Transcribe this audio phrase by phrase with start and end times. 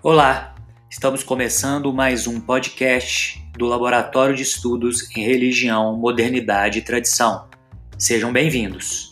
[0.00, 0.54] Olá,
[0.88, 7.48] estamos começando mais um podcast do Laboratório de Estudos em Religião, Modernidade e Tradição.
[7.98, 9.10] Sejam bem-vindos.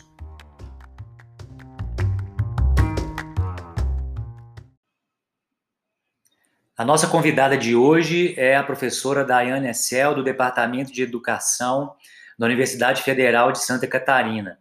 [6.76, 11.96] A nossa convidada de hoje é a professora Daiane Essel, do Departamento de Educação
[12.38, 14.60] da Universidade Federal de Santa Catarina.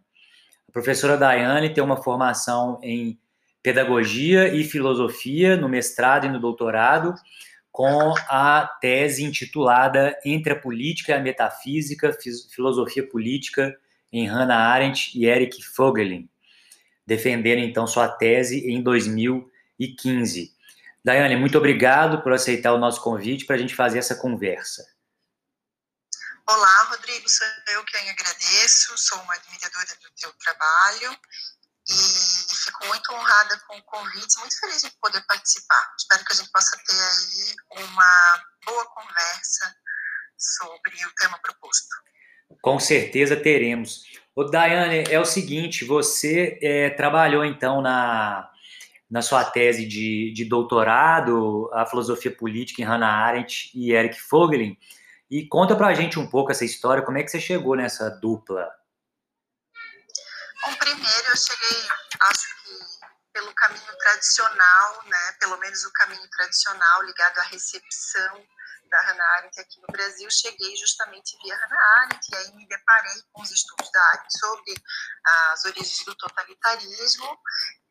[0.68, 3.16] A professora Daiane tem uma formação em
[3.66, 7.12] Pedagogia e Filosofia no mestrado e no doutorado,
[7.72, 12.16] com a tese intitulada Entre a Política e a Metafísica,
[12.54, 13.76] Filosofia Política,
[14.12, 16.30] em Hannah Arendt e Eric Vogelin,
[17.04, 20.54] defendendo então sua tese em 2015.
[21.04, 24.86] Daiane, muito obrigado por aceitar o nosso convite para a gente fazer essa conversa.
[26.46, 31.18] Olá, Rodrigo, sou eu quem agradeço, sou uma admiradora do teu trabalho
[31.88, 35.94] e fico muito honrada com o convite, muito feliz de poder participar.
[35.98, 39.74] Espero que a gente possa ter aí uma boa conversa
[40.36, 41.88] sobre o tema proposto.
[42.60, 44.02] Com certeza teremos.
[44.34, 48.50] O Daiane, é o seguinte, você é, trabalhou então na,
[49.10, 54.76] na sua tese de, de doutorado, a filosofia política em Hannah Arendt e Eric Vogelin,
[55.30, 58.68] e conta pra gente um pouco essa história, como é que você chegou nessa dupla
[60.66, 61.88] Bom, primeiro eu cheguei,
[62.20, 68.46] acho que pelo caminho tradicional, né, pelo menos o caminho tradicional ligado à recepção
[68.88, 73.22] da Hannah Arendt aqui no Brasil, cheguei justamente via Hannah Arendt, e aí me deparei
[73.32, 74.74] com os estudos da Arendt sobre
[75.24, 77.38] as origens do totalitarismo.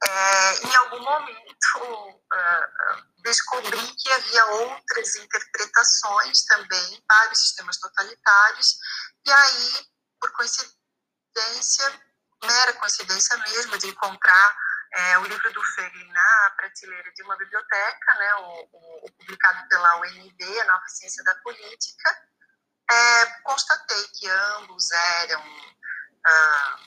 [0.04, 8.78] É, em algum momento, uh, descobri que havia outras interpretações também para os sistemas totalitários,
[9.26, 9.88] e aí,
[10.20, 12.05] por coincidência,
[12.46, 14.58] mera coincidência mesmo de encontrar
[14.96, 19.68] é, o livro do Fegel na prateleira de uma biblioteca, né, o, o, o publicado
[19.68, 22.24] pela UNB, a Nova Ciência da Política,
[22.90, 25.44] é, constatei que ambos eram
[26.26, 26.80] ah,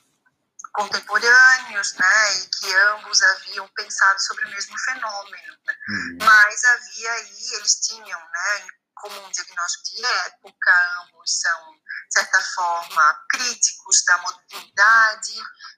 [0.73, 6.19] contemporâneos, né, e que ambos haviam pensado sobre o mesmo fenômeno, né, uhum.
[6.23, 8.67] mas havia aí, eles tinham, né,
[9.01, 15.35] como um diagnóstico de época, ambos são, de certa forma, críticos da modernidade,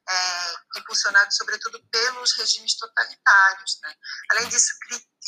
[0.09, 3.79] é, impulsionados sobretudo pelos regimes totalitários.
[3.83, 3.95] Né?
[4.31, 4.73] Além disso,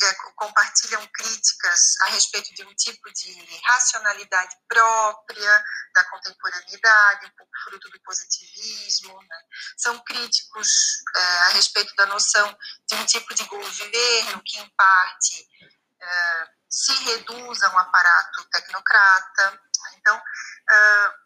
[0.01, 7.51] é, compartilham críticas a respeito de um tipo de racionalidade própria da contemporaneidade, um pouco
[7.63, 9.21] fruto do positivismo.
[9.21, 9.41] Né?
[9.77, 10.67] São críticos
[11.15, 15.47] é, a respeito da noção de um tipo de governo que, em parte,
[16.01, 19.61] é, se reduz a um aparato tecnocrata.
[19.95, 21.23] Então, uh,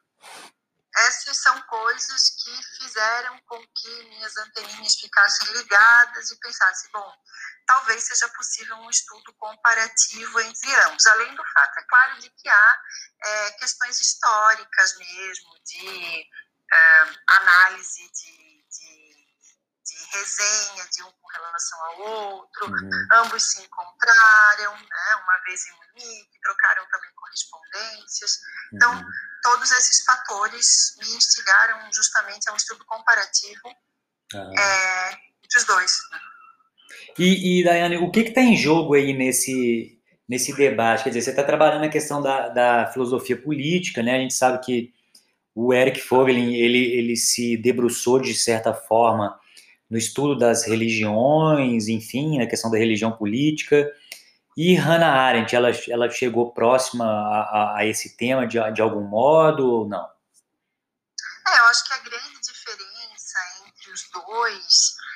[0.97, 7.13] essas são coisas que fizeram com que minhas anteninhas ficassem ligadas e pensassem, bom,
[7.65, 12.49] talvez seja possível um estudo comparativo entre ambos, além do fato, é claro, de que
[12.49, 12.81] há
[13.23, 16.29] é, questões históricas mesmo, de
[16.73, 18.47] é, análise de
[19.87, 23.07] de resenha de um com relação ao outro, uhum.
[23.13, 23.61] ambos se
[23.97, 28.39] encontraram, né, uma vez em Munique, trocaram também correspondências.
[28.73, 29.05] Então, uhum.
[29.43, 33.67] todos esses fatores me instigaram justamente a um estudo comparativo
[34.33, 34.59] uhum.
[34.59, 35.11] é,
[35.43, 35.91] entre os dois.
[37.17, 41.03] E, e Daiane, o que está em jogo aí nesse, nesse debate?
[41.03, 44.15] Quer dizer, você está trabalhando na questão da, da filosofia política, né?
[44.15, 44.93] A gente sabe que
[45.55, 49.39] o Eric Vogelin, ele, ele se debruçou de certa forma
[49.89, 53.91] no estudo das religiões, enfim, na questão da religião política.
[54.55, 59.03] E Hannah Arendt, ela, ela chegou próxima a, a, a esse tema de, de algum
[59.03, 60.09] modo ou não?
[61.47, 64.65] É, eu acho que a grande diferença entre os dois,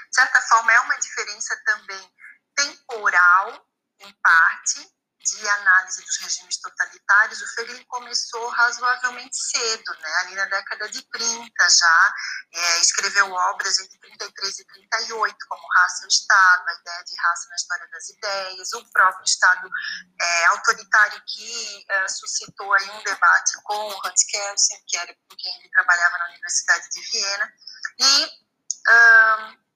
[0.09, 2.09] de certa forma, é uma diferença também
[2.55, 3.65] temporal,
[3.99, 4.87] em parte,
[5.23, 10.13] de análise dos regimes totalitários, o Fegel começou razoavelmente cedo, né?
[10.19, 12.13] ali na década de 30 já,
[12.53, 17.49] é, escreveu obras entre 33 e 38, como Raça e Estado, a ideia de raça
[17.49, 19.69] na história das ideias, o próprio Estado
[20.19, 25.35] é, autoritário que é, suscitou aí um debate com o Hans Kelsen, que era com
[25.37, 27.53] quem ele trabalhava na Universidade de Viena,
[27.99, 28.41] e
[28.89, 29.70] um,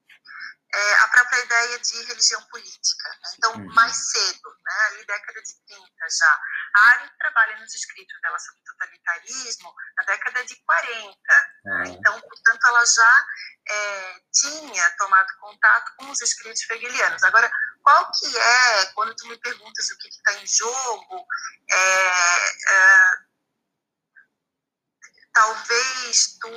[0.75, 3.09] é, a própria ideia de religião política.
[3.09, 3.29] Né?
[3.37, 3.73] Então, uhum.
[3.73, 5.85] mais cedo, né, ali década de 30
[6.19, 6.39] já.
[6.75, 11.17] A Arendt trabalha nos escritos dela sobre totalitarismo na década de 40.
[11.63, 11.75] Né?
[11.75, 11.85] Uhum.
[11.93, 13.25] Então, portanto, ela já
[13.69, 17.23] é, tinha tomado contato com os escritos hegelianos.
[17.23, 17.49] Agora,
[17.81, 21.25] qual que é, quando tu me perguntas o que está em jogo,
[21.71, 22.07] é,
[22.69, 23.11] é,
[25.33, 26.49] talvez tu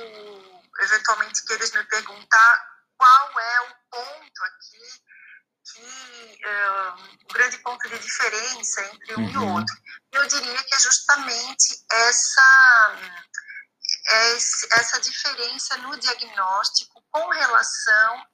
[0.81, 5.03] eventualmente queiras me perguntar qual é o ponto aqui
[5.73, 6.45] que
[7.25, 9.29] o grande ponto de diferença entre um uhum.
[9.29, 9.75] e o outro.
[10.11, 12.95] Eu diria que é justamente essa,
[14.73, 18.27] essa diferença no diagnóstico com relação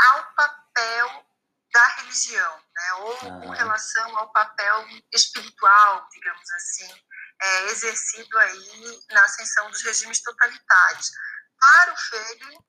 [0.00, 1.26] ao papel
[1.72, 2.92] da religião, né?
[2.94, 7.02] ou com relação ao papel espiritual, digamos assim,
[7.42, 11.10] é, exercido aí na ascensão dos regimes totalitários.
[11.58, 12.64] Para o Fegel,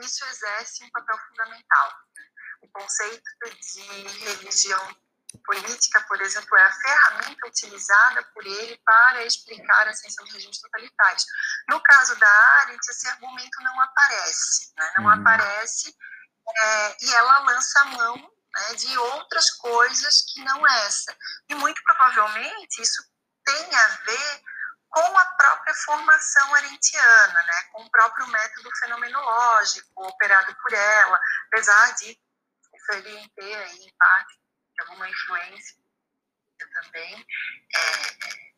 [0.00, 1.94] isso exerce um papel fundamental.
[2.62, 3.30] O conceito
[3.60, 3.82] de
[4.24, 4.96] religião
[5.44, 10.60] política, por exemplo, é a ferramenta utilizada por ele para explicar a ascensão dos regimes
[10.60, 11.24] totalitários.
[11.68, 14.92] No caso da Arendt, esse argumento não aparece, né?
[14.96, 15.10] não uhum.
[15.10, 15.94] aparece
[16.48, 21.16] é, e ela lança a mão né, de outras coisas que não essa.
[21.48, 23.02] E muito provavelmente isso
[23.44, 24.42] tem a ver
[24.90, 31.94] com a própria formação arentiana, né, com o próprio método fenomenológico operado por ela, apesar
[31.94, 32.18] de
[32.86, 34.40] Ferien ter aí, parte,
[34.80, 35.76] alguma influência
[36.72, 37.26] também
[37.74, 38.52] é,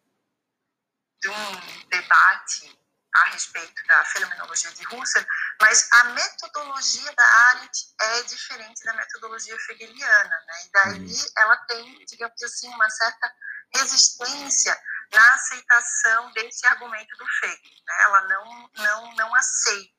[1.20, 2.78] de um debate
[3.14, 5.26] a respeito da fenomenologia de Husserl,
[5.61, 10.64] mas a metodologia da Arendt é diferente da metodologia hegeliana, né?
[10.64, 11.26] E daí uhum.
[11.37, 13.35] ela tem, digamos assim, uma certa
[13.74, 14.76] resistência
[15.12, 17.94] na aceitação desse argumento do Hegel, né?
[18.04, 19.92] Ela não, não, não aceita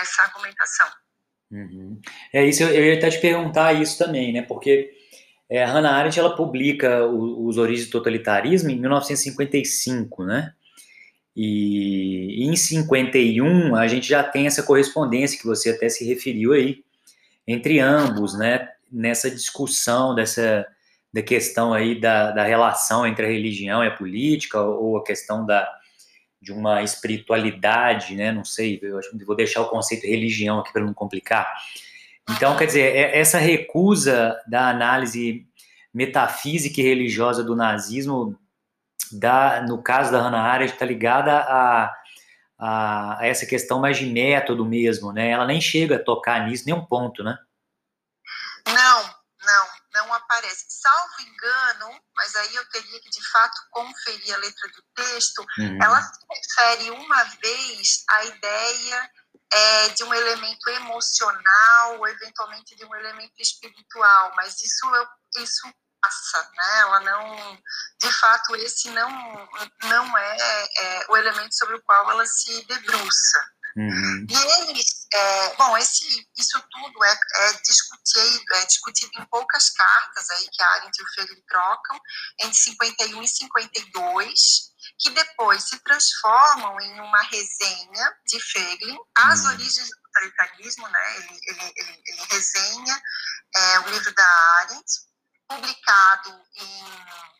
[0.00, 0.88] essa argumentação.
[1.50, 2.00] Uhum.
[2.32, 4.42] É isso, eu ia até te perguntar isso também, né?
[4.42, 4.92] Porque
[5.48, 10.54] é, Hannah Arendt ela publica os Origens do Totalitarismo em 1955, né?
[11.34, 16.84] E em 51 a gente já tem essa correspondência que você até se referiu aí
[17.46, 18.68] entre ambos, né?
[18.90, 20.66] Nessa discussão dessa
[21.12, 25.44] da questão aí da, da relação entre a religião e a política ou a questão
[25.44, 25.68] da
[26.42, 28.32] de uma espiritualidade, né?
[28.32, 28.80] Não sei,
[29.26, 31.46] vou deixar o conceito religião aqui para não complicar.
[32.30, 35.46] Então, quer dizer, é, essa recusa da análise
[35.92, 38.38] metafísica e religiosa do nazismo
[39.12, 41.92] da, no caso da Hannah Arendt, está ligada a,
[42.58, 45.30] a, a, essa questão mais de método mesmo, né?
[45.30, 47.36] Ela nem chega a tocar nisso, nem um ponto, né?
[48.66, 49.19] Não.
[51.20, 55.78] Salvo engano, mas aí eu teria que de fato conferir a letra do texto, uhum.
[55.82, 59.10] ela se refere uma vez à ideia
[59.52, 64.86] é, de um elemento emocional, ou eventualmente de um elemento espiritual, mas isso,
[65.38, 66.80] isso passa, né?
[66.80, 67.58] Ela não,
[68.00, 69.10] de fato, esse não
[69.84, 73.40] não é, é o elemento sobre o qual ela se debruça.
[73.76, 74.26] Uhum.
[74.28, 80.30] E eles, é, bom, esse, isso tudo é, é, discutido, é discutido em poucas cartas
[80.30, 82.00] aí que a Arendt e o Freire trocam,
[82.40, 84.40] entre 51 e 52,
[84.98, 89.48] que depois se transformam em uma resenha de Feglin, as uhum.
[89.48, 91.16] origens do totalitarismo, né?
[91.16, 93.02] Ele, ele, ele, ele resenha
[93.56, 94.26] é, o livro da
[94.58, 94.86] Arendt,
[95.48, 97.30] publicado em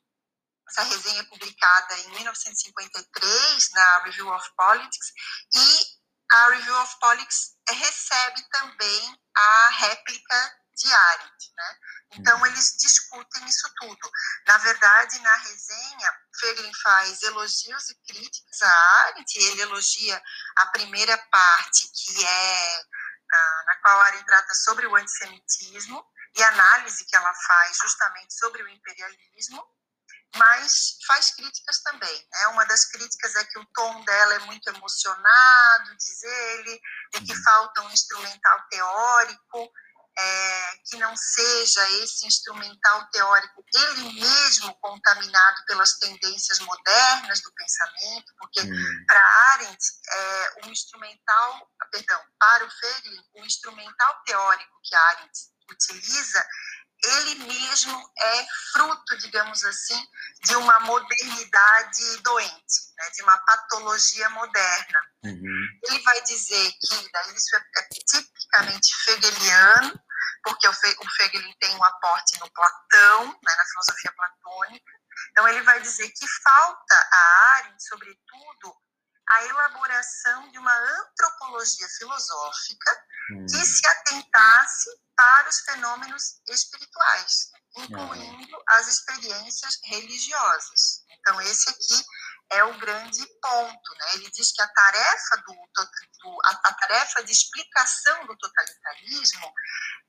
[0.70, 5.12] essa resenha é publicada em 1953 na Review of Politics
[5.52, 6.00] e
[6.32, 11.77] a Review of Politics recebe também a réplica de Arendt, né?
[12.12, 12.47] Então uhum.
[12.47, 14.11] eles discutem isso tudo.
[14.47, 18.73] Na verdade, na resenha, Feglin faz elogios e críticas a
[19.06, 19.38] Arendt.
[19.38, 20.23] Ele elogia
[20.56, 22.85] a primeira parte que é
[23.67, 26.05] na qual Arendt trata sobre o antissemitismo
[26.37, 29.65] e análise que ela faz justamente sobre o imperialismo,
[30.37, 32.29] mas faz críticas também.
[32.32, 32.46] Né?
[32.49, 36.81] Uma das críticas é que o tom dela é muito emocionado, diz ele,
[37.15, 37.43] e que uhum.
[37.43, 39.72] falta um instrumental teórico,
[40.19, 48.32] é, que não seja esse instrumental teórico ele mesmo contaminado pelas tendências modernas do pensamento,
[48.39, 49.05] porque hum.
[50.13, 55.39] É, o instrumental, perdão, para o Feglin, o instrumental teórico que Arendt
[55.70, 56.46] utiliza,
[57.03, 60.06] ele mesmo é fruto, digamos assim,
[60.44, 65.01] de uma modernidade doente, né, de uma patologia moderna.
[65.25, 65.69] Uhum.
[65.84, 70.01] Ele vai dizer que daí isso é, é tipicamente hegeliano,
[70.43, 74.93] porque o, Fe, o Fegelin tem um aporte no Platão, né, na filosofia platônica.
[75.31, 78.77] Então ele vai dizer que falta a Arendt, sobretudo,
[79.31, 83.46] a elaboração de uma antropologia filosófica hum.
[83.46, 88.63] que se atentasse para os fenômenos espirituais, incluindo hum.
[88.69, 91.05] as experiências religiosas.
[91.10, 92.05] Então, esse aqui
[92.53, 93.94] é o grande ponto.
[93.99, 94.06] Né?
[94.15, 99.53] Ele diz que a tarefa, do, do a, a, tarefa de explicação do totalitarismo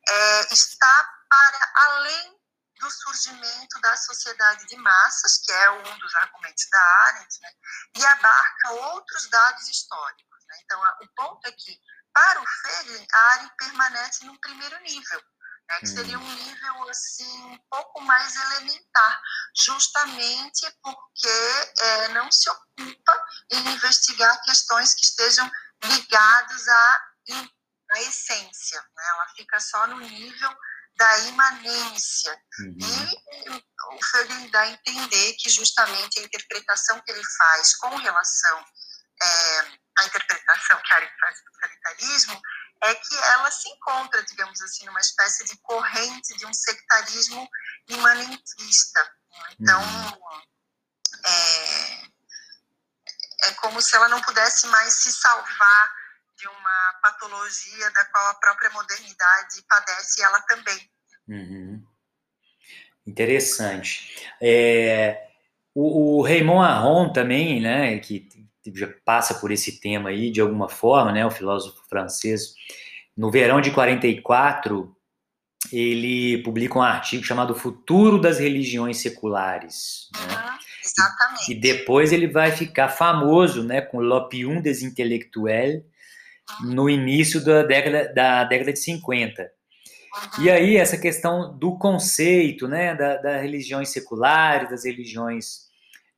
[0.10, 2.41] é, está para além
[2.82, 7.52] do surgimento da sociedade de massas, que é um dos argumentos da Arendt, né,
[7.96, 10.46] e abarca outros dados históricos.
[10.48, 10.58] Né?
[10.64, 11.80] Então, o ponto é que,
[12.12, 15.22] para o Feglin, a Arendt permanece no primeiro nível.
[15.70, 19.22] né, que seria um nível assim um pouco mais elementar,
[19.56, 25.50] justamente porque é, não se ocupa em investigar questões que estejam
[25.84, 27.02] ligadas à,
[27.92, 29.04] à essência, né?
[29.10, 30.58] ela fica só no nível
[30.96, 32.38] da imanência.
[32.60, 32.78] Uhum.
[32.80, 38.66] E o Freud dá a entender que justamente a interpretação que ele faz com relação
[39.22, 39.60] é,
[40.00, 42.42] à interpretação que Arendt faz do totalitarismo
[42.84, 47.48] é que ela se encontra, digamos assim, numa espécie de corrente de um sectarismo
[47.88, 49.12] imanentista.
[49.60, 50.42] Então, uhum.
[51.24, 52.12] é,
[53.44, 56.01] é como se ela não pudesse mais se salvar
[56.42, 60.90] de uma patologia da qual a própria modernidade padece ela também.
[61.28, 61.86] Uhum.
[63.06, 64.28] Interessante.
[64.42, 65.28] É,
[65.76, 68.28] o, o Raymond Aron também, né, que
[68.74, 72.56] já passa por esse tema aí de alguma forma, né, o filósofo francês,
[73.16, 74.96] no verão de 44,
[75.72, 80.10] ele publica um artigo chamado Futuro das Religiões Seculares.
[80.16, 80.36] Né?
[80.36, 81.52] Uhum, exatamente.
[81.52, 85.84] E depois ele vai ficar famoso né, com L'Opium des Intellectuels,
[86.60, 89.42] no início da década, da década de 50.
[89.42, 90.44] Uhum.
[90.44, 95.70] E aí, essa questão do conceito, né, das da religiões seculares, das religiões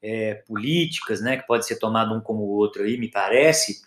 [0.01, 3.81] é, políticas, né, que pode ser tomado um como o outro aí, me parece,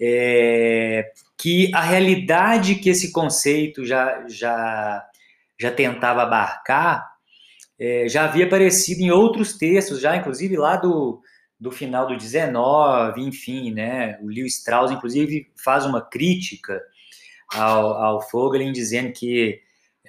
[0.00, 5.04] é, que a realidade que esse conceito já, já,
[5.58, 7.18] já tentava abarcar
[7.78, 11.22] é, já havia aparecido em outros textos, já inclusive lá do,
[11.58, 14.18] do final do 19, enfim, né?
[14.22, 16.80] O Lewis Strauss, inclusive, faz uma crítica
[17.52, 19.60] ao, ao Fogelin, dizendo que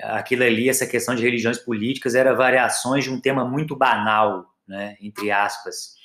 [0.02, 4.96] aquilo ali, essa questão de religiões políticas, era variações de um tema muito banal, né?
[5.02, 5.96] Entre aspas.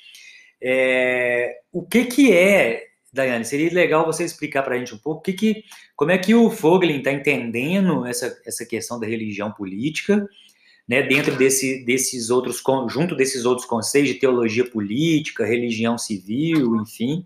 [0.61, 2.83] É, o que que é,
[3.13, 3.45] Daiane?
[3.45, 5.63] Seria legal você explicar para a gente um pouco que que,
[5.95, 10.27] como é que o Fogelin está entendendo essa, essa questão da religião política
[10.87, 17.25] né, dentro desse, desses outros, junto desses outros conceitos de teologia política, religião civil, enfim,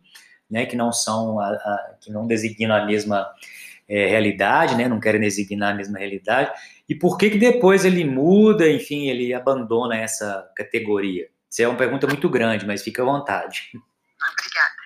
[0.49, 3.29] né, que não são, a, a, que não designam a mesma
[3.87, 6.51] é, realidade, né, não querem designar a mesma realidade,
[6.87, 11.27] e por que que depois ele muda, enfim, ele abandona essa categoria?
[11.49, 13.71] Isso é uma pergunta muito grande, mas fica à vontade.
[13.73, 14.79] Obrigada.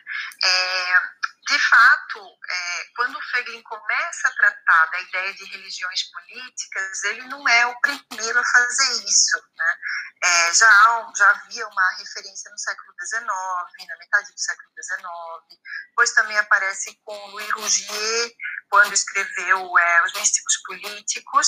[0.44, 7.04] É, de fato, é, quando o Feglin começa a tratar da ideia de religiões políticas,
[7.06, 9.38] ele não é o primeiro a fazer isso.
[9.56, 9.78] Né?
[10.24, 16.14] É, já, já havia uma referência no século XIX, na metade do século XIX, depois
[16.14, 18.32] também aparece com Louis Rougier,
[18.70, 21.48] quando escreveu é, Os Místicos Políticos,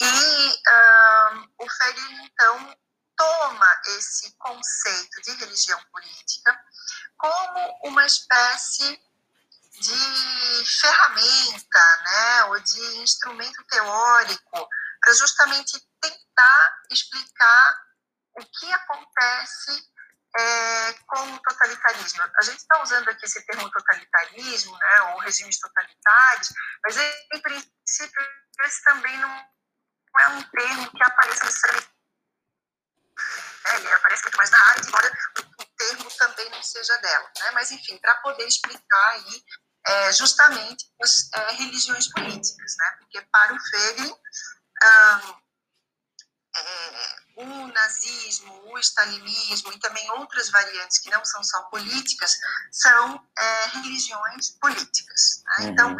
[0.00, 0.62] e
[1.58, 2.76] o Feglin, então,
[3.16, 6.58] toma esse conceito de religião política
[7.16, 9.00] como uma espécie
[9.82, 14.68] de ferramenta, né, ou de instrumento teórico
[15.00, 17.82] para justamente tentar explicar
[18.34, 19.92] o que acontece
[20.34, 22.22] é, com o totalitarismo.
[22.22, 26.48] A gente está usando aqui esse termo totalitarismo, né, ou regimes totalitários,
[26.84, 28.22] mas em princípio
[28.60, 29.52] esse também não
[30.20, 31.90] é um termo que aparece necessariamente.
[33.64, 37.30] É, ele aparece muito mais na área, embora o, termo também não seja dela.
[37.40, 37.50] Né?
[37.52, 39.44] Mas, enfim, para poder explicar aí
[39.86, 42.96] é, justamente as é, religiões políticas, né?
[42.98, 44.20] Porque para o Fegel,
[44.82, 45.42] é,
[47.36, 52.36] o nazismo, o stalinismo e também outras variantes que não são só políticas
[52.70, 55.42] são é, religiões políticas.
[55.44, 55.56] Né?
[55.58, 55.68] Uhum.
[55.70, 55.96] Então,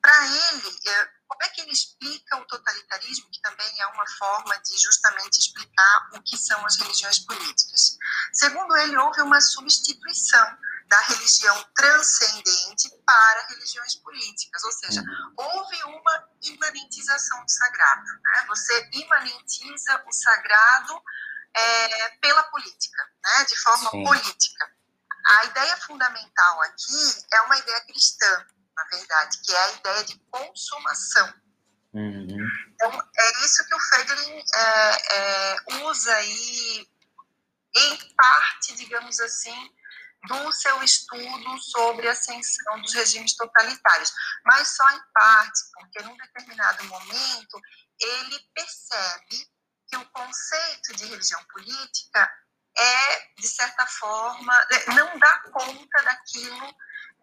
[0.00, 4.58] para ele, é, como é que ele explica o totalitarismo, que também é uma forma
[4.58, 7.96] de justamente explicar o que são as religiões políticas?
[8.32, 10.58] Segundo ele, houve uma substituição
[10.88, 15.02] da religião transcendente para religiões políticas, ou seja,
[15.36, 18.06] houve uma imanentização do sagrado.
[18.22, 18.44] Né?
[18.48, 21.02] Você imanentiza o sagrado
[21.54, 23.44] é, pela política, né?
[23.44, 24.04] de forma Sim.
[24.04, 24.70] política.
[25.26, 28.46] A ideia fundamental aqui é uma ideia cristã,
[28.76, 31.34] na verdade, que é a ideia de consumação.
[31.94, 32.48] Uhum.
[32.74, 36.88] Então, é isso que o Fegelin é, é, usa aí,
[37.74, 39.70] em parte, digamos assim,
[40.28, 44.12] do seu estudo sobre a ascensão dos regimes totalitários,
[44.44, 47.60] mas só em parte, porque num determinado momento
[48.00, 49.50] ele percebe
[49.88, 52.30] que o conceito de religião política
[52.76, 56.74] é, de certa forma, é, não dá conta daquilo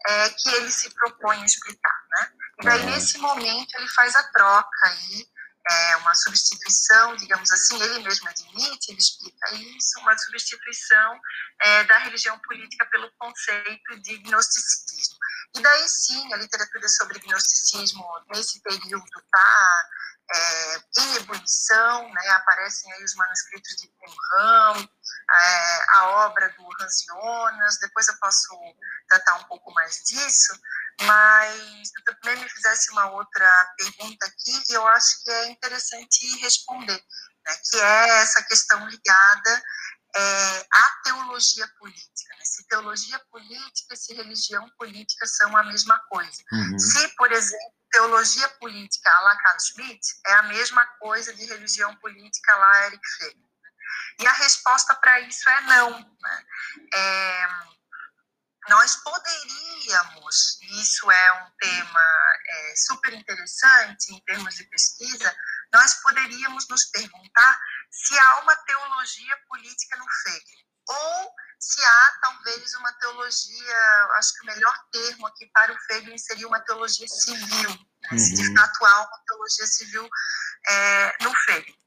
[0.08, 2.02] é, que ele se propõe a explicar.
[2.10, 2.32] Né?
[2.62, 2.86] E daí, uhum.
[2.92, 5.28] nesse momento, ele faz a troca aí
[5.70, 11.20] é, uma substituição, digamos assim, ele mesmo admite, ele explica isso, uma substituição
[11.62, 15.18] é, da religião política pelo conceito de gnosticismo.
[15.56, 19.90] E daí sim, a literatura sobre gnosticismo nesse período está
[20.32, 24.88] é, em ebulição, né, aparecem aí os manuscritos de Qumran,
[25.32, 28.56] é, a obra do Hans Jonas, depois eu posso
[29.08, 30.54] tratar um pouco mais disso,
[31.02, 36.40] mas tu também me fizesse uma outra pergunta aqui e eu acho que é interessante
[36.42, 37.04] responder,
[37.46, 39.64] né, que é essa questão ligada
[40.16, 42.36] é, à teologia política.
[42.38, 42.44] Né?
[42.44, 46.44] Se teologia política e se religião política são a mesma coisa.
[46.52, 46.80] Uhum.
[46.80, 51.96] Se, por exemplo, teologia política a la Carl Schmitt é a mesma coisa de religião
[51.98, 53.50] política lá Eric Feiglin.
[54.20, 56.00] E a resposta para isso é não.
[56.00, 56.46] Né?
[56.94, 57.48] É,
[58.70, 62.00] nós poderíamos, e isso é um tema
[62.46, 65.36] é, super interessante em termos de pesquisa,
[65.74, 67.60] nós poderíamos nos perguntar
[67.92, 74.44] se há uma teologia política no Feiglin, ou se há talvez uma teologia, acho que
[74.44, 78.10] o melhor termo aqui para o Feiglin seria uma teologia civil, né?
[78.12, 78.18] uhum.
[78.18, 80.10] se de fato há uma teologia civil
[80.68, 81.78] é, no Feiglin.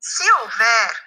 [0.00, 1.06] Se houver,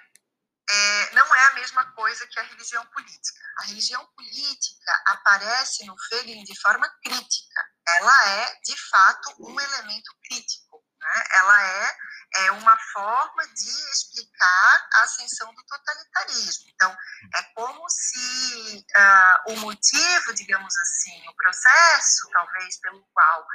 [0.70, 3.40] é, não é a mesma coisa que a religião política.
[3.58, 7.66] A religião política aparece no Feiglin de forma crítica.
[7.88, 10.86] Ela é, de fato, um elemento crítico.
[11.00, 11.24] Né?
[11.32, 11.98] Ela é
[12.36, 16.70] é uma forma de explicar a ascensão do totalitarismo.
[16.70, 16.96] Então,
[17.36, 23.46] é como se uh, o motivo, digamos assim, o processo, talvez, pelo qual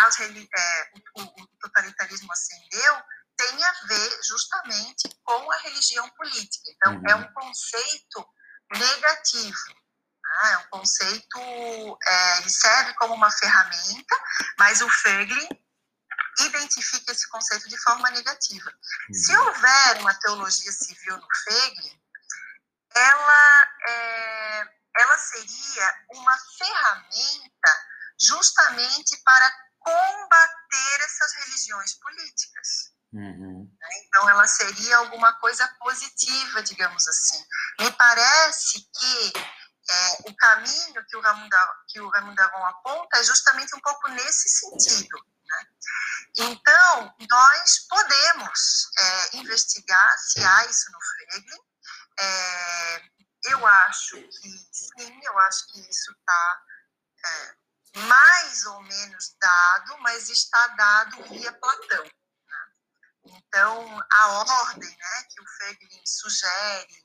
[0.00, 3.02] as, é, o, o, totalitarismo ascendeu,
[3.36, 6.70] tem a ver justamente com a religião política.
[6.70, 7.08] Então, uhum.
[7.08, 8.26] é um conceito
[8.72, 9.82] negativo.
[10.22, 10.52] Né?
[10.52, 14.16] É um conceito, é, ele serve como uma ferramenta,
[14.58, 15.48] mas o Feiglin
[16.40, 18.70] identifica esse conceito de forma negativa.
[18.70, 19.14] Uhum.
[19.14, 22.02] Se houver uma teologia civil no Feiglin,
[22.94, 27.86] ela, é, ela seria uma ferramenta
[28.20, 32.92] justamente para combater essas religiões políticas.
[33.12, 33.70] Uhum.
[33.78, 33.88] Né?
[34.06, 37.44] Então, ela seria alguma coisa positiva, digamos assim.
[37.80, 39.32] Me parece que
[39.90, 45.16] é, o caminho que o Agon aponta é justamente um pouco nesse sentido.
[45.44, 45.66] Né?
[46.38, 51.64] Então, nós podemos é, investigar se há isso no Fregle.
[52.18, 53.02] É,
[53.44, 56.62] eu acho que sim, eu acho que isso está
[57.24, 57.54] é,
[58.00, 62.04] mais ou menos dado, mas está dado via Platão.
[62.04, 62.72] Né?
[63.24, 67.04] Então, a ordem né, que o Freglin sugere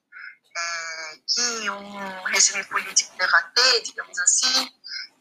[0.58, 4.74] é, que um regime político deva ter, digamos assim,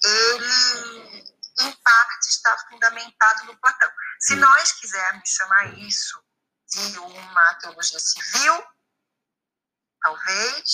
[0.04, 1.26] ele
[1.58, 3.90] em parte está fundamentado no Platão.
[4.20, 4.38] Se hum.
[4.38, 6.22] nós quisermos chamar isso
[6.68, 8.66] de uma teologia civil,
[10.02, 10.64] talvez,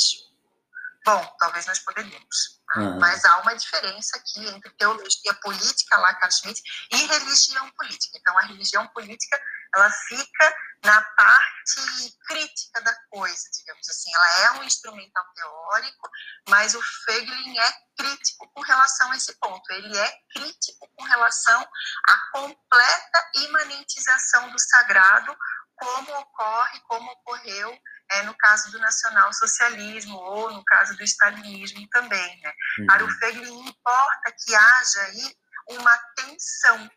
[1.05, 2.61] bom, talvez nós poderíamos.
[2.77, 2.99] Uhum.
[2.99, 8.17] Mas há uma diferença aqui entre teologia política, lá Schmitt, e religião política.
[8.19, 9.39] Então, a religião política,
[9.75, 14.11] ela fica na parte crítica da coisa, digamos assim.
[14.15, 16.11] Ela é um instrumental teórico,
[16.49, 19.71] mas o Feiglin é crítico com relação a esse ponto.
[19.71, 21.61] Ele é crítico com relação
[22.09, 25.37] à completa imanentização do sagrado,
[25.77, 27.79] como ocorre, como ocorreu
[28.11, 32.41] é, no caso do nacionalsocialismo ou no caso do stalinismo também.
[32.41, 32.53] Né?
[32.79, 32.87] Uhum.
[32.87, 35.37] Para o Feiglin importa que haja aí
[35.71, 36.91] uma tensão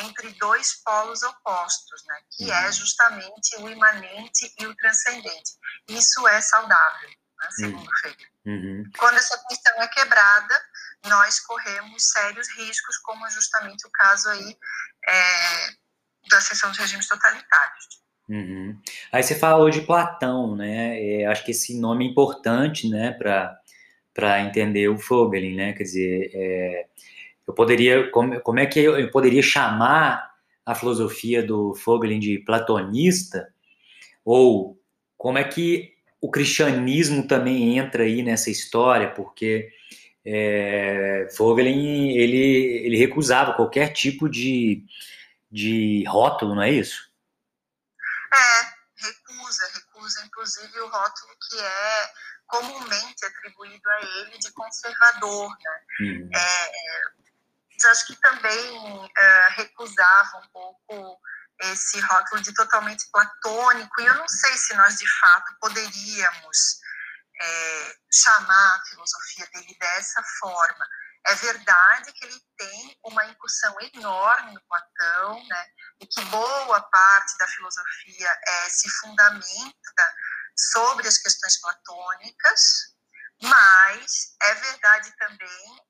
[0.00, 2.72] entre dois polos opostos, né, que é uhum.
[2.72, 5.52] justamente o imanente e o transcendente.
[5.88, 7.96] Isso é saudável, né, segundo uhum.
[8.00, 8.26] Freire.
[8.46, 8.84] Uhum.
[8.98, 10.62] Quando essa tensão é quebrada,
[11.06, 14.56] nós corremos sérios riscos, como é justamente o caso aí
[15.08, 15.68] é,
[16.30, 17.98] da seção dos regimes totalitários.
[18.28, 18.80] Uhum.
[19.10, 21.00] Aí você falou de Platão, né?
[21.00, 25.72] É, acho que esse nome é importante, né, para entender o Fogelin, né?
[25.72, 26.88] Quer dizer, é,
[27.48, 30.34] eu poderia, como, como é que eu, poderia chamar
[30.66, 33.48] a filosofia do Fogelin de platonista?
[34.22, 34.78] Ou
[35.16, 39.10] como é que o cristianismo também entra aí nessa história?
[39.10, 39.70] Porque
[40.26, 42.36] é, Fogelin, ele,
[42.84, 44.84] ele recusava qualquer tipo de,
[45.50, 47.10] de rótulo, não é isso?
[48.30, 52.10] É, recusa, recusa inclusive o rótulo que é
[52.46, 55.80] comumente atribuído a ele de conservador, né?
[56.00, 56.30] Uhum.
[56.34, 57.27] É,
[57.86, 61.20] acho que também uh, recusava um pouco
[61.60, 66.78] esse rótulo de totalmente platônico, e eu não sei se nós de fato poderíamos
[67.40, 70.86] é, chamar a filosofia dele dessa forma.
[71.26, 75.66] É verdade que ele tem uma incursão enorme no Platão, né,
[76.00, 80.16] e que boa parte da filosofia é, se fundamenta
[80.56, 82.60] sobre as questões platônicas,
[83.42, 85.87] mas é verdade também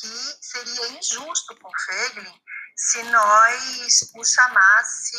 [0.00, 2.42] que seria injusto com Feglin
[2.76, 5.16] se nós o chamasse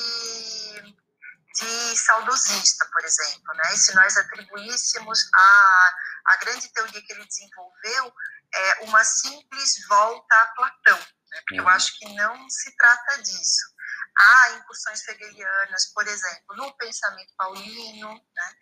[1.56, 3.74] de saudosista, por exemplo, né?
[3.74, 8.14] E se nós atribuíssemos a, a grande teoria que ele desenvolveu
[8.54, 11.40] é, uma simples volta a Platão, né?
[11.40, 11.70] Porque eu uhum.
[11.70, 13.74] acho que não se trata disso.
[14.18, 18.56] Há incursões hegelianas, por exemplo, no pensamento paulino, né?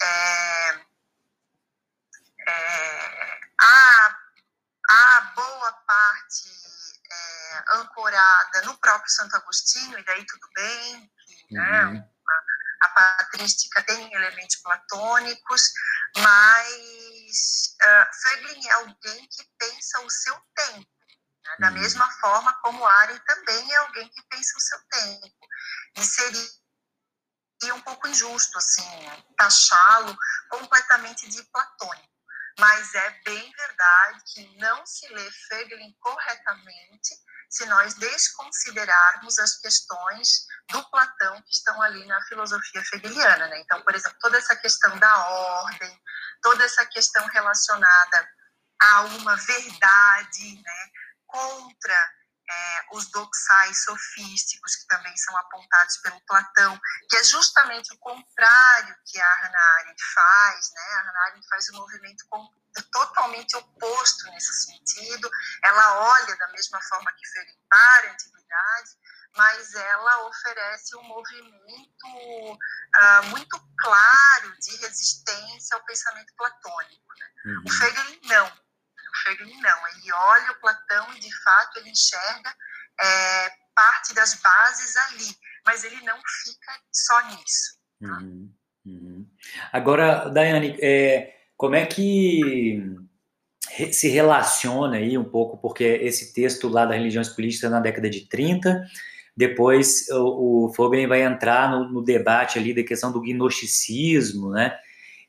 [0.00, 0.84] É,
[2.48, 4.18] é, há,
[4.88, 6.48] há boa parte
[7.10, 11.92] é, ancorada no próprio Santo Agostinho, e daí tudo bem, que, né, uhum.
[11.94, 12.08] né,
[12.80, 15.72] a patrística tem elementos platônicos,
[16.16, 20.88] mas uh, é alguém que pensa o seu tempo,
[21.44, 21.56] né?
[21.58, 21.74] da uhum.
[21.74, 25.48] mesma forma como Arendt também é alguém que pensa o seu tempo.
[25.96, 28.88] E seria um pouco injusto, assim,
[29.36, 30.16] taxá-lo
[30.48, 32.17] completamente de platônico.
[32.58, 37.14] Mas é bem verdade que não se lê Feglin corretamente
[37.48, 43.46] se nós desconsiderarmos as questões do Platão que estão ali na filosofia hegeliana.
[43.46, 43.60] Né?
[43.60, 46.02] Então, por exemplo, toda essa questão da ordem,
[46.42, 48.28] toda essa questão relacionada
[48.80, 50.90] a uma verdade né,
[51.26, 52.17] contra
[52.50, 58.96] é, os doxais sofísticos, que também são apontados pelo Platão, que é justamente o contrário
[59.06, 60.70] que a Hannah Arendt faz.
[60.72, 60.82] Né?
[60.94, 62.24] A Hannah Arendt faz um movimento
[62.92, 65.30] totalmente oposto nesse sentido.
[65.64, 68.90] Ela olha da mesma forma que Ferenc para a antiguidade,
[69.36, 77.14] mas ela oferece um movimento uh, muito claro de resistência ao pensamento platônico.
[77.18, 77.30] Né?
[77.44, 77.62] Uhum.
[77.66, 78.67] O Fegel não.
[79.10, 79.88] O Fegel não.
[79.88, 82.54] Ele olha o Platão e, de fato, ele enxerga
[83.00, 87.78] é, parte das bases ali, mas ele não fica só nisso.
[88.00, 88.18] Tá?
[88.18, 88.54] Uhum.
[88.86, 89.26] Uhum.
[89.72, 92.80] Agora, Daiane, é, como é que
[93.92, 98.26] se relaciona aí um pouco, porque esse texto lá da religiões políticas na década de
[98.28, 98.82] 30,
[99.36, 104.76] depois o, o Foglen vai entrar no, no, debate ali da questão do gnosticismo, né?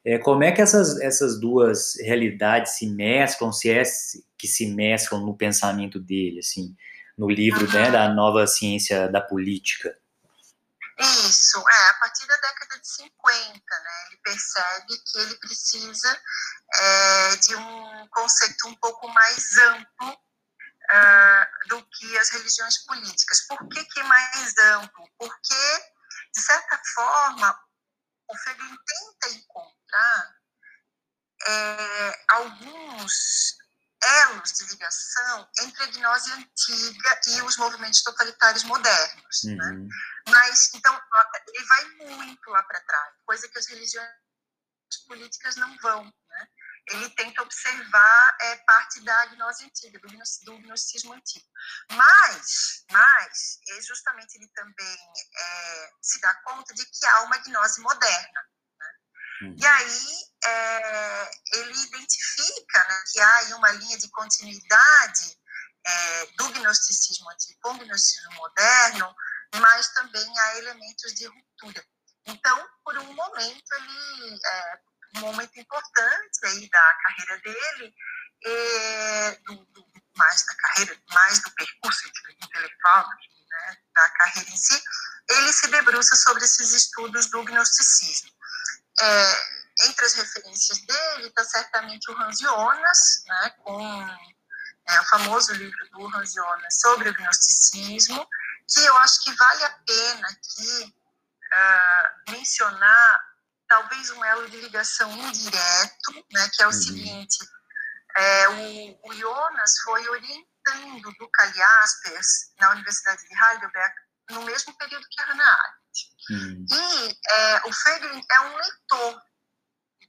[0.05, 3.83] É, como é que essas, essas duas realidades se mesclam, se é
[4.37, 6.75] que se mesclam no pensamento dele, assim,
[7.17, 9.95] no livro né, da nova ciência da política?
[10.97, 16.19] Isso, é, a partir da década de 50, né, ele percebe que ele precisa
[16.75, 20.17] é, de um conceito um pouco mais amplo
[20.89, 23.45] uh, do que as religiões políticas.
[23.47, 25.07] Por que, que mais amplo?
[25.17, 25.83] Porque,
[26.33, 27.59] de certa forma,
[28.29, 30.39] o Fegel tenta encontrar
[31.47, 33.57] é, alguns
[34.01, 39.43] elos de ligação entre a gnose antiga e os movimentos totalitários modernos.
[39.43, 39.53] Né?
[39.53, 39.83] Uhum.
[39.83, 39.89] Né?
[40.29, 41.01] Mas, então,
[41.47, 44.09] ele vai muito lá para trás, coisa que as religiões
[45.07, 46.13] políticas não vão.
[46.89, 51.45] Ele tenta observar é, parte da gnose antiga, do, do gnosticismo antigo.
[51.91, 54.97] Mas, mas é justamente ele também
[55.35, 58.41] é, se dá conta de que há uma gnose moderna.
[58.79, 58.87] Né?
[59.41, 59.55] Uhum.
[59.57, 65.39] E aí é, ele identifica né, que há uma linha de continuidade
[65.85, 69.15] é, do gnosticismo antigo com o gnosticismo moderno,
[69.55, 71.85] mas também há elementos de ruptura.
[72.25, 74.79] Então, por um momento, ele, é,
[75.15, 77.93] um momento importante aí da carreira dele,
[78.45, 82.07] é, do, do, mais da carreira, mais do percurso
[82.41, 83.07] intelectual,
[83.49, 84.81] né, da carreira em si,
[85.29, 88.31] ele se debruça sobre esses estudos do gnosticismo.
[89.01, 94.07] É, entre as referências dele está certamente o Hans Jonas, né, com
[94.87, 98.27] é, o famoso livro do Hans Jonas sobre o gnosticismo,
[98.67, 100.95] que eu acho que vale a pena aqui
[101.53, 103.28] uh, mencionar
[103.69, 106.73] talvez um elo de ligação indireto, né, que é o uhum.
[106.73, 107.37] seguinte,
[108.17, 112.27] é, o, o, Jonas foi orientando do Jaspers
[112.59, 113.95] na Universidade de Heidelberg
[114.31, 116.09] no mesmo período que a Hannah Arendt.
[116.31, 116.65] Uhum.
[116.71, 119.21] E é, o Feglin é um leitor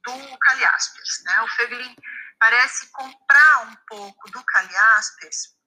[0.03, 1.23] do Jaspers.
[1.23, 1.41] Né?
[1.41, 1.95] O Feglin
[2.39, 5.61] parece comprar um pouco do Jaspers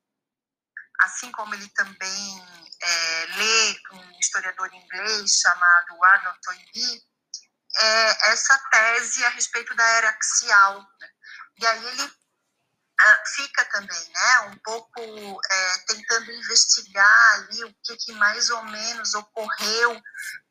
[1.00, 2.46] assim como ele também
[2.80, 7.02] é, lê um historiador inglês chamado Arnold Toynbee,
[7.76, 10.80] é, essa tese a respeito da era axial.
[11.00, 11.08] Né?
[11.58, 12.12] E aí ele
[13.00, 18.62] ah, fica também né, um pouco é, tentando investigar ali o que, que, mais ou
[18.64, 20.00] menos ocorreu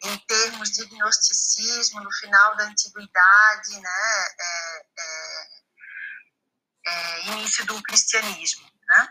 [0.03, 5.47] em termos de gnosticismo no final da antiguidade, né, é, é,
[6.85, 8.69] é início do cristianismo.
[8.87, 9.07] Né?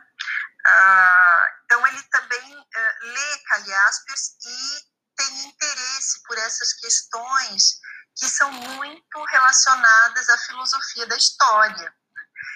[0.67, 2.67] Ah, então, ele também
[3.03, 7.81] lê Calhaspers e tem interesse por essas questões
[8.17, 11.95] que são muito relacionadas à filosofia da história.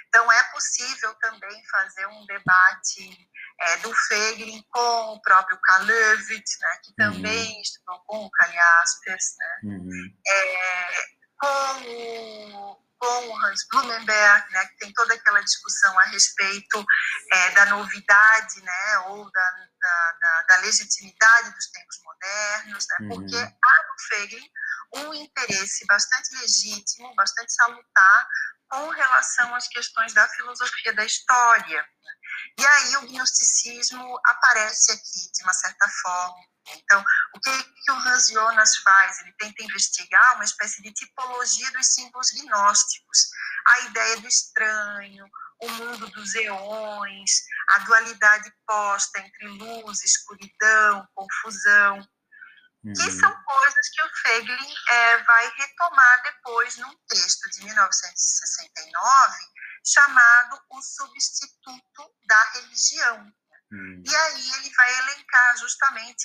[0.08, 6.78] Então, é possível também fazer um debate é, do Feiglin com o próprio Kalevich, né,
[6.82, 7.12] que uhum.
[7.12, 7.60] também uhum.
[7.60, 10.16] estudou com o Kaliaspers, né, uhum.
[10.26, 11.06] é,
[11.38, 16.84] com o com o Hans Blumenberg, né, que tem toda aquela discussão a respeito
[17.32, 23.08] é, da novidade, né, ou da, da, da, da, legitimidade dos tempos modernos, né, uhum.
[23.08, 24.50] porque há no Feiglin
[24.94, 28.28] um interesse bastante legítimo, bastante salutar
[28.68, 31.86] com relação às questões da filosofia da história.
[32.58, 37.94] E aí o gnosticismo aparece aqui, de uma certa forma, então, o que, que o
[37.94, 39.20] Hans Jonas faz?
[39.20, 43.28] Ele tenta investigar uma espécie de tipologia dos símbolos gnósticos,
[43.66, 45.26] a ideia do estranho,
[45.62, 47.30] o mundo dos eões,
[47.70, 52.06] a dualidade posta entre luz, escuridão, confusão,
[52.86, 52.92] uhum.
[52.94, 59.34] que são coisas que o Feiglin é, vai retomar depois num texto de 1969
[59.84, 63.32] chamado O Substituto da Religião.
[63.72, 64.02] Uhum.
[64.04, 66.24] E aí ele vai elencar justamente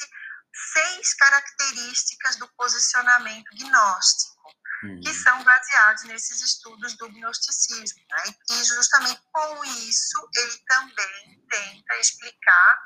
[0.74, 5.00] seis características do posicionamento gnóstico, uhum.
[5.02, 8.02] que são baseados nesses estudos do gnosticismo.
[8.10, 8.36] Né?
[8.52, 12.82] E justamente com isso ele também tenta explicar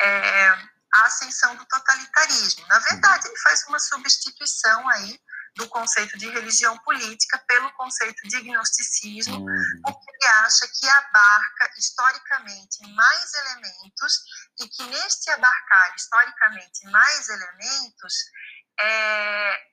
[0.00, 2.66] é, a ascensão do totalitarismo.
[2.68, 5.20] Na verdade, ele faz uma substituição aí
[5.56, 9.82] do conceito de religião política pelo conceito de gnosticismo, uhum.
[9.82, 14.20] porque ele acha que abarca historicamente mais elementos
[14.60, 18.14] e que neste abarcar historicamente mais elementos
[18.78, 19.66] é,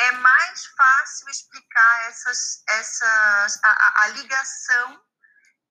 [0.00, 5.02] é mais fácil explicar essas, essas a, a ligação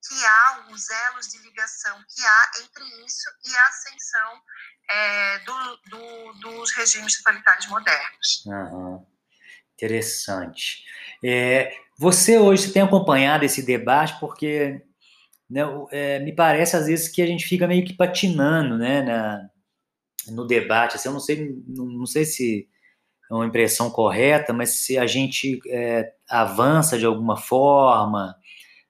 [0.08, 4.42] que há, os elos de ligação que há entre isso e a ascensão
[4.90, 8.44] é, do, do, dos regimes totalitários modernos.
[8.46, 9.06] Uhum.
[9.74, 10.84] Interessante.
[11.24, 14.82] É, você hoje tem acompanhado esse debate porque
[15.50, 19.50] né, é, me parece às vezes que a gente fica meio que patinando né, na,
[20.28, 20.96] no debate.
[20.96, 22.68] Assim, eu não sei, não, não, sei se
[23.30, 28.36] é uma impressão correta, mas se a gente é, avança de alguma forma,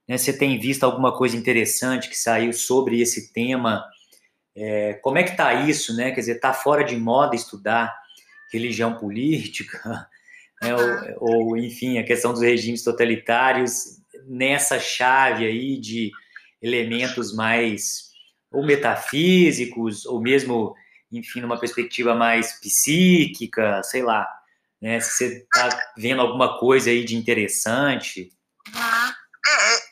[0.07, 3.83] né, você tem visto alguma coisa interessante que saiu sobre esse tema
[4.55, 6.11] é, como é que está isso, né?
[6.11, 7.93] Quer dizer, está fora de moda estudar
[8.51, 10.07] religião política,
[10.61, 10.73] né?
[11.19, 16.09] ou, ou, enfim, a questão dos regimes totalitários nessa chave aí de
[16.61, 18.05] elementos mais
[18.49, 20.73] ou metafísicos, ou mesmo,
[21.11, 24.25] enfim, numa perspectiva mais psíquica, sei lá,
[24.81, 25.01] né?
[25.01, 28.31] Se você está vendo alguma coisa aí de interessante.
[28.73, 29.84] É, acho que,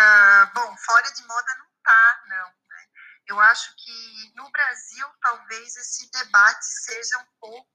[0.00, 2.46] uh, bom, fora de moda não tá, não.
[2.68, 2.88] Né?
[3.26, 7.68] Eu acho que no Brasil talvez esse debate seja um pouco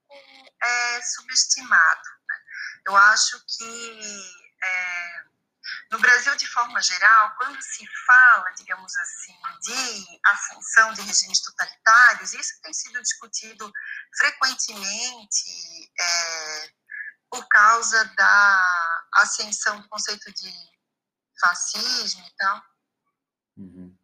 [0.62, 2.10] é, subestimado.
[2.28, 2.36] Né?
[2.88, 5.26] Eu acho que é,
[5.92, 12.34] no Brasil, de forma geral, quando se fala, digamos assim, de ascensão de regimes totalitários,
[12.34, 13.72] isso tem sido discutido
[14.18, 16.70] frequentemente é,
[17.30, 20.75] por causa da ascensão do conceito de
[21.40, 22.64] fascismo e tal.
[23.58, 23.98] Uhum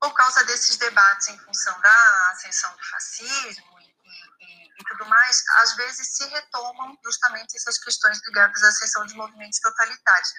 [0.00, 5.44] por causa desses debates em função da ascensão do fascismo e, e, e, tudo mais,
[5.56, 10.32] às vezes se retomam justamente essas questões ligadas à ascensão de movimentos totalitários.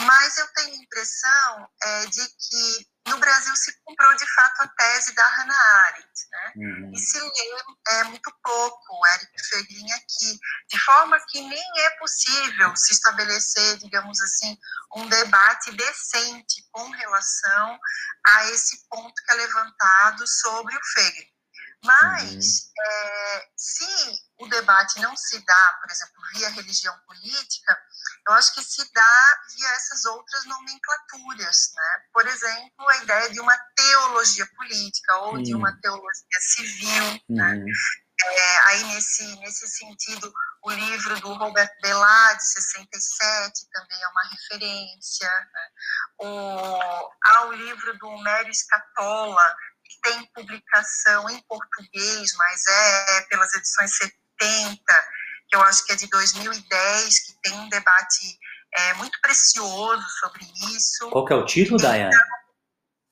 [0.00, 4.68] Mas eu tenho a impressão é, de que no Brasil se comprou de fato a
[4.68, 6.52] tese da Hannah Arendt, né?
[6.56, 6.92] Uhum.
[6.94, 11.90] E se lê é, muito pouco o Eric Feiglin aqui, de forma que nem é
[11.98, 14.56] possível se estabelecer, digamos assim,
[14.96, 17.78] um debate decente com relação
[18.26, 21.29] a esse ponto que é levantado sobre o Feiglin.
[21.82, 22.84] Mas, uhum.
[22.86, 23.86] é, se
[24.38, 27.78] o debate não se dá, por exemplo, via religião política,
[28.28, 32.02] eu acho que se dá via essas outras nomenclaturas, né?
[32.12, 35.42] Por exemplo, a ideia de uma teologia política ou uhum.
[35.42, 37.52] de uma teologia civil, né?
[37.52, 37.64] uhum.
[37.64, 37.72] né?
[38.22, 40.30] É, aí, nesse, nesse sentido,
[40.62, 45.28] o livro do Robert Bellat, de 67, também é uma referência.
[45.28, 45.68] Né?
[46.18, 49.56] O, há o livro do Mério Scatola,
[50.02, 54.82] tem publicação em português, mas é, é pelas edições 70,
[55.48, 58.38] que eu acho que é de 2010, que tem um debate
[58.72, 61.10] é, muito precioso sobre isso.
[61.10, 62.14] Qual que é o título, então, Dayane?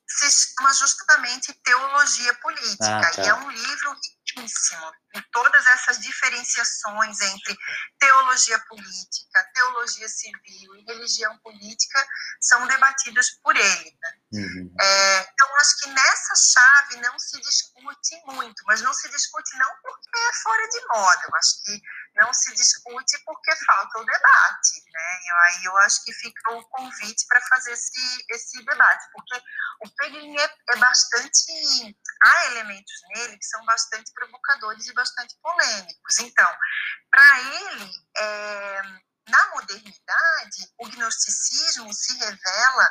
[0.07, 3.23] Se chama justamente Teologia Política, ah, tá.
[3.23, 3.97] e é um livro
[4.39, 4.93] riquíssimo.
[5.15, 7.57] E todas essas diferenciações entre
[7.99, 12.07] teologia política, teologia civil e religião política
[12.41, 13.99] são debatidas por ele.
[14.01, 14.13] Né?
[14.35, 14.75] Uhum.
[14.79, 19.71] É, então, acho que nessa chave não se discute muito, mas não se discute não
[19.83, 21.83] porque é fora de moda, eu acho que
[22.19, 24.83] não se discute porque falta o debate.
[24.93, 25.19] Né?
[25.23, 29.43] E aí eu acho que fica o convite para fazer esse, esse debate, porque
[29.85, 31.97] o Peguin é, é bastante.
[32.23, 36.19] Há elementos nele que são bastante provocadores e bastante polêmicos.
[36.21, 36.57] Então,
[37.11, 38.83] para ele, é,
[39.29, 42.91] na modernidade, o gnosticismo se revela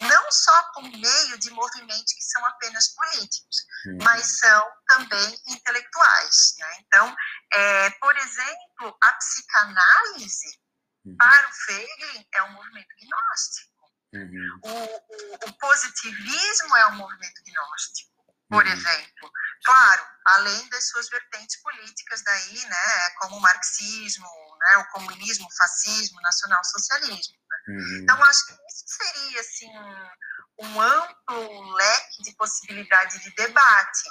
[0.00, 3.98] não só por meio de movimentos que são apenas políticos, uhum.
[4.02, 6.54] mas são também intelectuais.
[6.58, 6.76] Né?
[6.80, 7.16] Então,
[7.52, 10.60] é, por exemplo, a psicanálise,
[11.04, 11.16] uhum.
[11.16, 13.74] para o Feiglin, é um movimento gnóstico.
[14.14, 14.60] Uhum.
[14.62, 18.13] O, o, o, positivismo é um movimento gnóstico,
[18.54, 19.32] por exemplo.
[19.64, 24.28] Claro, além das suas vertentes políticas daí, né, como o marxismo,
[24.60, 27.34] né, o comunismo, o fascismo, o nacionalsocialismo.
[27.50, 27.58] Né?
[27.68, 28.00] Uhum.
[28.02, 34.04] Então, acho que isso seria assim, um, um amplo leque de possibilidade de debate,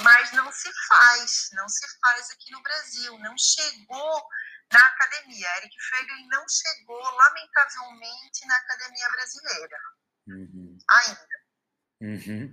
[0.00, 4.28] mas não se faz, não se faz aqui no Brasil, não chegou
[4.72, 5.48] na academia.
[5.56, 9.78] Eric Feiglin não chegou, lamentavelmente, na academia brasileira.
[10.28, 10.78] Uhum.
[10.90, 11.48] Ainda.
[12.00, 12.52] Uhum.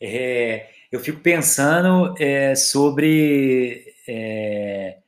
[0.00, 3.94] É, eu fico pensando é, sobre.
[4.06, 4.98] É,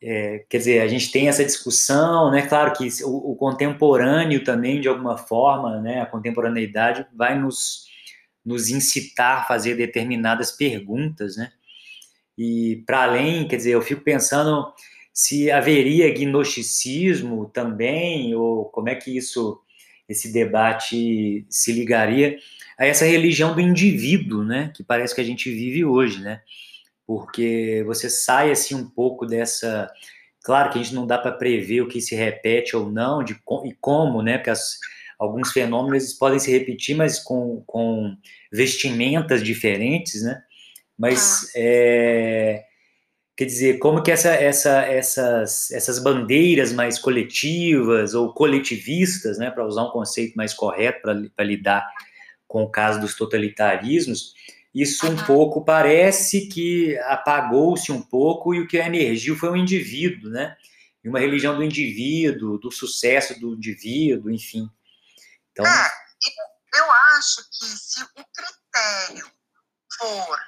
[0.00, 2.46] é, quer dizer, a gente tem essa discussão, né?
[2.46, 6.00] Claro que o, o, contemporâneo também, de alguma forma, né?
[6.00, 7.86] A contemporaneidade vai nos,
[8.44, 11.50] nos incitar a fazer determinadas perguntas, né?
[12.36, 14.72] E para além, quer dizer, eu fico pensando
[15.12, 19.60] se haveria gnosticismo também, ou como é que isso,
[20.08, 22.38] esse debate se ligaria
[22.78, 26.40] a essa religião do indivíduo, né, que parece que a gente vive hoje, né,
[27.06, 29.90] porque você sai assim um pouco dessa,
[30.42, 33.32] claro que a gente não dá para prever o que se repete ou não, de
[33.64, 34.78] e como, né, porque as,
[35.18, 38.16] alguns fenômenos podem se repetir, mas com, com
[38.52, 40.40] vestimentas diferentes, né,
[40.96, 41.50] mas ah.
[41.56, 42.64] é,
[43.36, 49.64] Quer dizer, como que essa, essa, essas, essas bandeiras mais coletivas ou coletivistas, né, para
[49.64, 51.88] usar um conceito mais correto para lidar
[52.48, 54.34] com o caso dos totalitarismos,
[54.74, 60.30] isso um pouco parece que apagou-se um pouco e o que emergiu foi um indivíduo,
[60.30, 60.56] né?
[61.04, 64.70] E uma religião do indivíduo, do sucesso do indivíduo, enfim.
[65.52, 65.92] Então, é,
[66.74, 69.30] eu acho que se o critério
[69.98, 70.38] for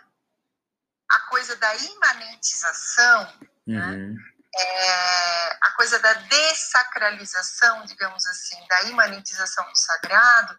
[1.11, 3.33] a coisa da imanentização,
[3.67, 3.87] né?
[3.87, 4.15] uhum.
[4.15, 4.17] né?
[4.55, 10.57] é, a coisa da dessacralização, digamos assim, da imanentização do sagrado,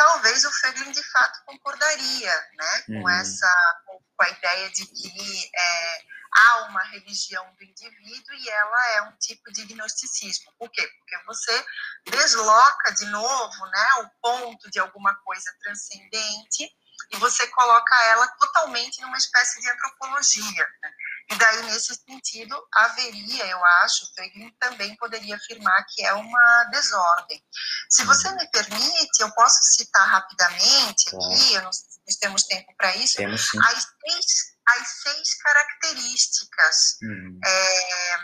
[0.00, 3.02] talvez o Feiglin de fato concordaria né, uhum.
[3.02, 3.82] com essa
[4.16, 9.16] com a ideia de que é, há uma religião do indivíduo e ela é um
[9.18, 10.52] tipo de gnosticismo.
[10.58, 10.86] Por quê?
[10.86, 11.66] Porque você
[12.06, 16.70] desloca de novo né, o ponto de alguma coisa transcendente
[17.12, 20.66] e você coloca ela totalmente numa espécie de antropologia.
[20.82, 20.92] Né?
[21.30, 27.40] E daí, nesse sentido, haveria, eu acho, Feiglin também poderia afirmar que é uma desordem.
[27.88, 32.42] Se você me permite, eu posso citar rapidamente aqui, eu não sei se nós temos
[32.44, 37.40] tempo para isso, as seis, as seis características uhum.
[37.44, 38.14] é,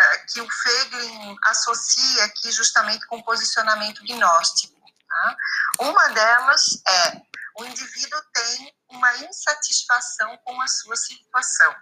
[0.00, 4.78] é, que o Feiglin associa aqui justamente com o posicionamento gnóstico.
[5.08, 5.36] Tá?
[5.80, 7.20] Uma delas é
[7.58, 11.74] o indivíduo tem uma insatisfação com a sua situação.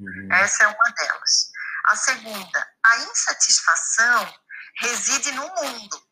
[0.00, 0.28] Uhum.
[0.32, 1.50] Essa é uma delas.
[1.86, 4.34] A segunda, a insatisfação
[4.78, 6.08] reside no mundo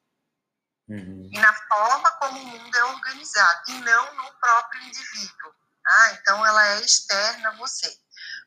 [0.88, 1.30] uhum.
[1.32, 5.54] e na forma como o mundo é organizado, e não no próprio indivíduo.
[5.82, 6.12] Tá?
[6.12, 7.98] Então, ela é externa a você.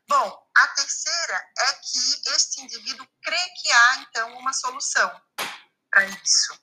[0.08, 5.22] Bom, a terceira é que este indivíduo crê que há, então, uma solução
[5.90, 6.60] para isso.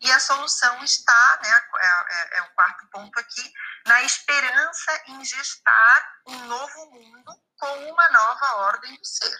[0.00, 3.52] E a solução está, né, é, é, é o quarto ponto aqui,
[3.86, 9.38] na esperança em gestar um novo mundo com uma nova ordem do ser.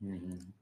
[0.00, 0.54] Uhum.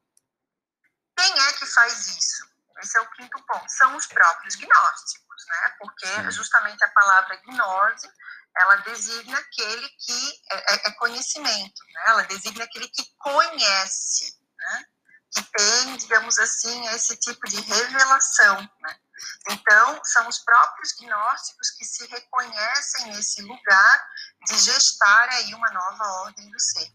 [1.16, 2.56] Quem é que faz isso?
[2.82, 3.68] Esse é o quinto ponto.
[3.68, 5.74] São os próprios gnósticos, né?
[5.78, 8.10] Porque justamente a palavra gnose
[8.58, 12.02] ela designa aquele que é, é, é conhecimento, né?
[12.06, 14.84] Ela designa aquele que conhece, né?
[15.30, 19.00] Que tem, digamos assim, esse tipo de revelação, né?
[19.50, 24.08] Então, são os próprios gnósticos que se reconhecem nesse lugar
[24.46, 26.92] de gestar aí uma nova ordem do ser.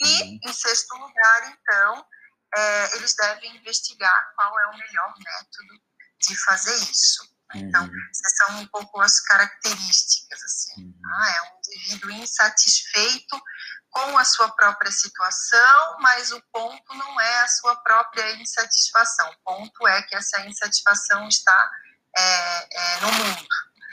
[0.00, 0.38] E, uhum.
[0.44, 2.06] em sexto lugar, então,
[2.56, 5.82] é, eles devem investigar qual é o melhor método
[6.20, 7.34] de fazer isso.
[7.54, 8.10] Então, uhum.
[8.10, 10.82] essas são um pouco as características, assim.
[10.82, 11.00] Uhum.
[11.18, 13.40] Ah, é um indivíduo insatisfeito
[13.94, 19.30] com a sua própria situação, mas o ponto não é a sua própria insatisfação.
[19.30, 21.70] O ponto é que essa insatisfação está
[22.16, 23.46] é, é, no mundo.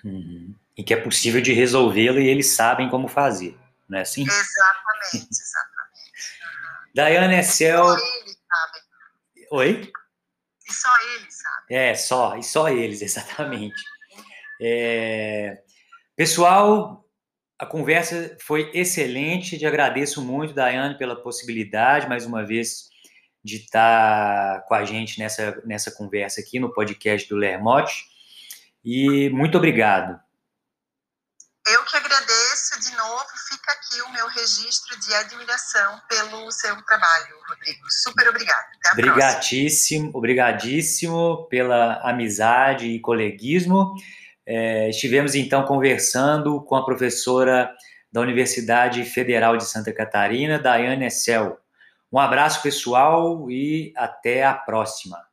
[0.04, 0.56] Uhum.
[0.76, 3.56] E que é possível de resolvê-la e eles sabem como fazer,
[3.88, 4.24] não é assim?
[4.24, 6.41] Exatamente, exatamente.
[6.41, 6.91] Uhum.
[6.95, 7.86] Daiane Essel...
[7.86, 8.82] Só eles sabem.
[9.52, 9.91] Oi?
[10.68, 11.78] E só eles sabem.
[11.78, 13.80] É, só, e só eles, exatamente.
[14.60, 15.62] É...
[16.16, 17.06] Pessoal,
[17.62, 22.89] a conversa foi excelente, te agradeço muito, Daiane, pela possibilidade, mais uma vez,
[23.43, 28.05] de estar com a gente nessa, nessa conversa aqui no podcast do Lermote.
[28.84, 30.20] E muito obrigado.
[31.68, 37.36] Eu que agradeço de novo, fica aqui o meu registro de admiração pelo seu trabalho,
[37.47, 37.91] Rodrigo.
[37.91, 38.66] Super obrigado.
[38.80, 40.18] Até a obrigadíssimo, próxima.
[40.18, 43.93] obrigadíssimo pela amizade e coleguismo.
[44.46, 47.72] É, estivemos então conversando com a professora
[48.12, 51.58] da Universidade Federal de Santa Catarina, Daiane Essel.
[52.12, 55.30] Um abraço pessoal e até a próxima.